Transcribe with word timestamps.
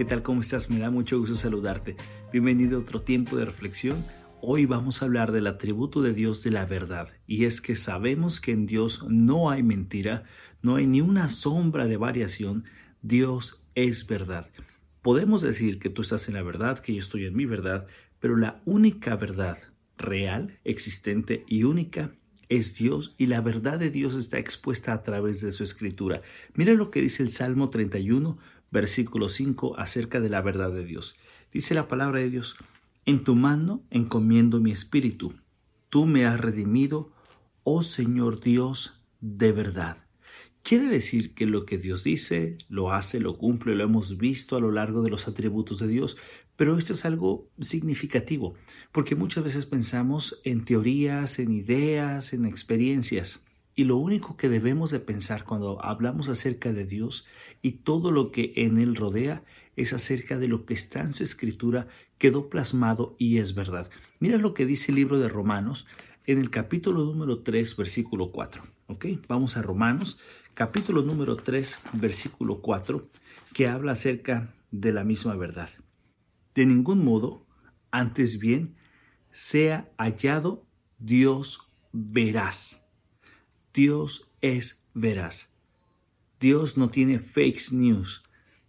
¿Qué 0.00 0.06
tal? 0.06 0.22
¿Cómo 0.22 0.40
estás? 0.40 0.70
Me 0.70 0.78
da 0.78 0.90
mucho 0.90 1.18
gusto 1.18 1.34
saludarte. 1.34 1.94
Bienvenido 2.32 2.78
a 2.78 2.80
otro 2.80 3.02
tiempo 3.02 3.36
de 3.36 3.44
reflexión. 3.44 4.02
Hoy 4.40 4.64
vamos 4.64 5.02
a 5.02 5.04
hablar 5.04 5.30
del 5.30 5.46
atributo 5.46 6.00
de 6.00 6.14
Dios 6.14 6.42
de 6.42 6.50
la 6.50 6.64
verdad. 6.64 7.10
Y 7.26 7.44
es 7.44 7.60
que 7.60 7.76
sabemos 7.76 8.40
que 8.40 8.52
en 8.52 8.64
Dios 8.64 9.04
no 9.10 9.50
hay 9.50 9.62
mentira, 9.62 10.24
no 10.62 10.76
hay 10.76 10.86
ni 10.86 11.02
una 11.02 11.28
sombra 11.28 11.86
de 11.86 11.98
variación. 11.98 12.64
Dios 13.02 13.62
es 13.74 14.06
verdad. 14.06 14.48
Podemos 15.02 15.42
decir 15.42 15.78
que 15.78 15.90
tú 15.90 16.00
estás 16.00 16.28
en 16.28 16.34
la 16.34 16.42
verdad, 16.42 16.78
que 16.78 16.94
yo 16.94 17.00
estoy 17.00 17.26
en 17.26 17.36
mi 17.36 17.44
verdad, 17.44 17.86
pero 18.20 18.38
la 18.38 18.62
única 18.64 19.16
verdad 19.16 19.58
real, 19.98 20.58
existente 20.64 21.44
y 21.46 21.64
única 21.64 22.14
es 22.50 22.74
Dios 22.74 23.14
y 23.16 23.26
la 23.26 23.40
verdad 23.40 23.78
de 23.78 23.90
Dios 23.90 24.14
está 24.14 24.38
expuesta 24.38 24.92
a 24.92 25.02
través 25.02 25.40
de 25.40 25.52
su 25.52 25.64
escritura. 25.64 26.20
Mira 26.52 26.74
lo 26.74 26.90
que 26.90 27.00
dice 27.00 27.22
el 27.22 27.32
Salmo 27.32 27.70
31, 27.70 28.36
versículo 28.70 29.28
5 29.30 29.78
acerca 29.78 30.20
de 30.20 30.28
la 30.28 30.42
verdad 30.42 30.72
de 30.72 30.84
Dios. 30.84 31.16
Dice 31.52 31.74
la 31.74 31.88
palabra 31.88 32.18
de 32.18 32.28
Dios, 32.28 32.56
en 33.06 33.24
tu 33.24 33.36
mano 33.36 33.82
encomiendo 33.90 34.60
mi 34.60 34.72
espíritu. 34.72 35.34
Tú 35.88 36.06
me 36.06 36.26
has 36.26 36.38
redimido, 36.38 37.12
oh 37.62 37.82
Señor 37.82 38.40
Dios, 38.40 39.00
de 39.20 39.52
verdad. 39.52 39.98
Quiere 40.62 40.88
decir 40.88 41.34
que 41.34 41.46
lo 41.46 41.64
que 41.64 41.78
Dios 41.78 42.04
dice, 42.04 42.58
lo 42.68 42.92
hace, 42.92 43.18
lo 43.18 43.38
cumple, 43.38 43.74
lo 43.74 43.84
hemos 43.84 44.18
visto 44.18 44.56
a 44.56 44.60
lo 44.60 44.70
largo 44.70 45.02
de 45.02 45.10
los 45.10 45.26
atributos 45.26 45.78
de 45.78 45.88
Dios, 45.88 46.16
pero 46.56 46.76
esto 46.76 46.92
es 46.92 47.04
algo 47.06 47.48
significativo, 47.58 48.54
porque 48.92 49.16
muchas 49.16 49.42
veces 49.42 49.64
pensamos 49.64 50.40
en 50.44 50.64
teorías, 50.66 51.38
en 51.38 51.52
ideas, 51.52 52.34
en 52.34 52.44
experiencias, 52.44 53.42
y 53.74 53.84
lo 53.84 53.96
único 53.96 54.36
que 54.36 54.50
debemos 54.50 54.90
de 54.90 55.00
pensar 55.00 55.44
cuando 55.44 55.82
hablamos 55.82 56.28
acerca 56.28 56.72
de 56.72 56.84
Dios 56.84 57.26
y 57.62 57.72
todo 57.72 58.10
lo 58.10 58.30
que 58.30 58.52
en 58.56 58.78
Él 58.78 58.94
rodea 58.94 59.42
es 59.74 59.94
acerca 59.94 60.38
de 60.38 60.48
lo 60.48 60.66
que 60.66 60.74
está 60.74 61.00
en 61.00 61.14
su 61.14 61.22
escritura, 61.22 61.88
quedó 62.18 62.50
plasmado 62.50 63.16
y 63.18 63.38
es 63.38 63.54
verdad. 63.54 63.88
Mira 64.18 64.36
lo 64.36 64.52
que 64.52 64.66
dice 64.66 64.92
el 64.92 64.96
libro 64.96 65.18
de 65.18 65.30
Romanos 65.30 65.86
en 66.26 66.38
el 66.38 66.50
capítulo 66.50 67.04
número 67.04 67.42
3, 67.42 67.76
versículo 67.76 68.30
4. 68.30 68.62
¿Ok? 68.86 69.06
Vamos 69.28 69.56
a 69.56 69.62
Romanos, 69.62 70.18
capítulo 70.54 71.02
número 71.02 71.36
3, 71.36 71.78
versículo 71.94 72.60
4, 72.60 73.08
que 73.54 73.68
habla 73.68 73.92
acerca 73.92 74.54
de 74.70 74.92
la 74.92 75.04
misma 75.04 75.34
verdad. 75.36 75.70
De 76.54 76.66
ningún 76.66 77.04
modo, 77.04 77.46
antes 77.90 78.38
bien, 78.38 78.76
sea 79.32 79.90
hallado 79.96 80.66
Dios 80.98 81.70
veraz. 81.92 82.86
Dios 83.72 84.30
es 84.40 84.84
veraz. 84.94 85.52
Dios 86.40 86.76
no 86.76 86.90
tiene 86.90 87.18
fake 87.18 87.72
news. 87.72 88.22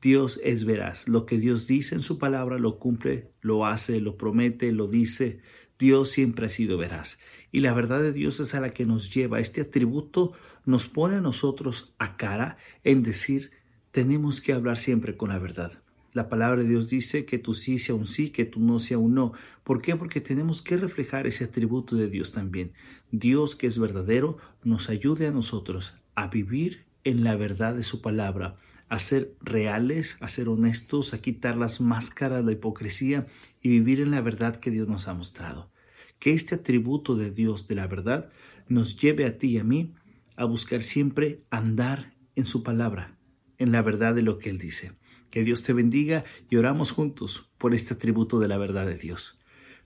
Dios 0.00 0.40
es 0.44 0.64
veraz. 0.64 1.08
Lo 1.08 1.26
que 1.26 1.38
Dios 1.38 1.66
dice 1.66 1.94
en 1.94 2.02
su 2.02 2.18
palabra 2.18 2.58
lo 2.58 2.78
cumple, 2.78 3.32
lo 3.40 3.66
hace, 3.66 4.00
lo 4.00 4.16
promete, 4.16 4.72
lo 4.72 4.86
dice. 4.86 5.40
Dios 5.78 6.10
siempre 6.10 6.46
ha 6.46 6.50
sido 6.50 6.78
veraz. 6.78 7.18
Y 7.50 7.60
la 7.60 7.74
verdad 7.74 8.02
de 8.02 8.12
Dios 8.12 8.40
es 8.40 8.54
a 8.54 8.60
la 8.60 8.72
que 8.72 8.86
nos 8.86 9.12
lleva. 9.12 9.40
Este 9.40 9.62
atributo 9.62 10.32
nos 10.64 10.88
pone 10.88 11.16
a 11.16 11.20
nosotros 11.20 11.94
a 11.98 12.16
cara 12.16 12.58
en 12.84 13.02
decir, 13.02 13.50
tenemos 13.90 14.40
que 14.40 14.52
hablar 14.52 14.76
siempre 14.76 15.16
con 15.16 15.30
la 15.30 15.38
verdad. 15.38 15.72
La 16.12 16.28
palabra 16.28 16.62
de 16.62 16.68
Dios 16.68 16.88
dice 16.88 17.24
que 17.24 17.38
tu 17.38 17.54
sí 17.54 17.78
sea 17.78 17.94
un 17.94 18.06
sí, 18.06 18.30
que 18.30 18.44
tu 18.44 18.60
no 18.60 18.80
sea 18.80 18.98
un 18.98 19.14
no. 19.14 19.32
¿Por 19.62 19.82
qué? 19.82 19.94
Porque 19.94 20.20
tenemos 20.20 20.62
que 20.62 20.76
reflejar 20.76 21.26
ese 21.26 21.44
atributo 21.44 21.96
de 21.96 22.08
Dios 22.08 22.32
también. 22.32 22.72
Dios 23.10 23.56
que 23.56 23.66
es 23.66 23.78
verdadero 23.78 24.38
nos 24.64 24.90
ayude 24.90 25.26
a 25.26 25.30
nosotros 25.30 25.94
a 26.14 26.28
vivir 26.28 26.84
en 27.04 27.24
la 27.24 27.36
verdad 27.36 27.74
de 27.74 27.84
su 27.84 28.02
palabra, 28.02 28.56
a 28.88 28.98
ser 28.98 29.34
reales, 29.40 30.16
a 30.20 30.28
ser 30.28 30.48
honestos, 30.48 31.14
a 31.14 31.20
quitar 31.20 31.56
las 31.56 31.80
máscaras 31.80 32.40
de 32.40 32.52
la 32.52 32.52
hipocresía 32.52 33.26
y 33.62 33.68
vivir 33.68 34.00
en 34.00 34.10
la 34.10 34.20
verdad 34.20 34.56
que 34.56 34.70
Dios 34.70 34.88
nos 34.88 35.08
ha 35.08 35.14
mostrado. 35.14 35.70
Que 36.18 36.32
este 36.32 36.56
atributo 36.56 37.14
de 37.14 37.30
Dios 37.30 37.68
de 37.68 37.74
la 37.74 37.86
verdad 37.86 38.30
nos 38.68 38.96
lleve 38.96 39.24
a 39.24 39.38
ti 39.38 39.48
y 39.48 39.58
a 39.58 39.64
mí 39.64 39.94
a 40.36 40.44
buscar 40.44 40.82
siempre 40.82 41.42
andar 41.50 42.14
en 42.36 42.46
su 42.46 42.62
palabra, 42.62 43.16
en 43.58 43.72
la 43.72 43.82
verdad 43.82 44.14
de 44.14 44.22
lo 44.22 44.38
que 44.38 44.50
Él 44.50 44.58
dice. 44.58 44.92
Que 45.30 45.44
Dios 45.44 45.62
te 45.62 45.72
bendiga 45.72 46.24
y 46.48 46.56
oramos 46.56 46.90
juntos 46.92 47.50
por 47.58 47.74
este 47.74 47.94
atributo 47.94 48.38
de 48.38 48.48
la 48.48 48.56
verdad 48.56 48.86
de 48.86 48.96
Dios. 48.96 49.38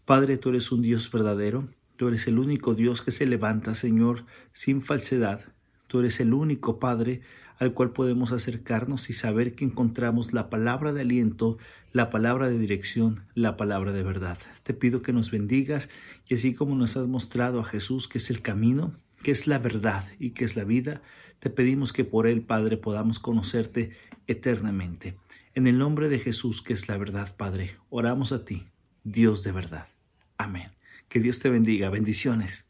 Padre, 0.05 0.37
tú 0.37 0.51
eres 0.51 0.71
un 0.73 0.83
Dios 0.83 1.11
verdadero, 1.11 1.69
tú 1.97 2.09
eres 2.09 2.27
el 2.27 2.39
único 2.39 2.75
Dios 2.75 3.03
que 3.03 3.11
se 3.11 3.27
levanta, 3.27 3.75
Señor, 3.75 4.27
sin 4.53 4.83
falsedad. 4.83 5.53
Tú 5.93 6.01
eres 6.01 6.21
el 6.21 6.33
único 6.33 6.79
Padre 6.79 7.21
al 7.59 7.75
cual 7.75 7.91
podemos 7.91 8.33
acercarnos 8.33 9.11
y 9.11 9.13
saber 9.13 9.55
que 9.55 9.67
encontramos 9.67 10.33
la 10.33 10.49
palabra 10.49 10.95
de 10.95 11.03
aliento, 11.03 11.59
la 11.93 12.09
palabra 12.09 12.49
de 12.49 12.59
dirección, 12.59 13.27
la 13.35 13.59
palabra 13.59 13.93
de 13.93 14.03
verdad. 14.03 14.39
Te 14.63 14.73
pido 14.73 15.03
que 15.03 15.13
nos 15.13 15.31
bendigas 15.31 15.91
y 16.27 16.37
así 16.37 16.55
como 16.55 16.75
nos 16.77 16.97
has 16.97 17.09
mostrado 17.09 17.61
a 17.61 17.65
Jesús, 17.67 18.09
que 18.09 18.17
es 18.17 18.31
el 18.31 18.41
camino, 18.41 18.97
que 19.23 19.33
es 19.33 19.47
la 19.47 19.59
verdad 19.59 20.05
y 20.19 20.31
que 20.31 20.47
es 20.47 20.57
la 20.57 20.65
vida, 20.65 21.03
te 21.41 21.51
pedimos 21.51 21.93
que 21.93 22.05
por 22.05 22.27
Él, 22.27 22.41
Padre, 22.41 22.79
podamos 22.79 23.19
conocerte 23.19 23.91
eternamente. 24.27 25.19
En 25.55 25.67
el 25.67 25.77
nombre 25.77 26.09
de 26.09 26.21
Jesús, 26.21 26.63
que 26.63 26.73
es 26.73 26.89
la 26.89 26.97
verdad, 26.97 27.37
Padre, 27.37 27.77
oramos 27.91 28.33
a 28.33 28.47
ti, 28.47 28.65
Dios 29.05 29.43
de 29.43 29.53
verdad. 29.53 29.89
Amén. 30.39 30.71
Que 31.11 31.21
Dios 31.21 31.39
te 31.39 31.51
bendiga. 31.51 31.91
Bendiciones. 31.91 32.65